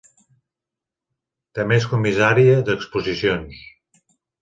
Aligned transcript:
També 1.59 1.79
és 1.83 1.87
comissària 1.93 2.59
d'exposicions. 2.73 3.65